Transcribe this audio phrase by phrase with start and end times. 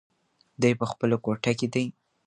[0.61, 1.85] دی په خپله کوټه کې دی.